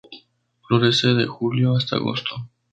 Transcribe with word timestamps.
Florece 0.67 1.09
de 1.09 1.27
julio 1.27 1.75
hasta 1.75 1.97
agosto. 1.97 2.49